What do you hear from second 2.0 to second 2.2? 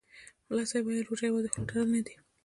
دي.